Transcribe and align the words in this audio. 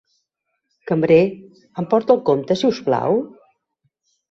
Cambrer, 0.91 1.17
em 1.83 1.87
porta 1.93 2.15
el 2.17 2.23
compte, 2.31 2.59
si 2.63 2.69
us 2.73 2.83
plau? 2.91 3.23